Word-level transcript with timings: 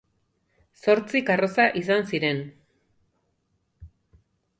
Zortzi 0.85 1.19
karroza 1.27 1.65
izan 1.81 2.07
ziren. 2.13 2.41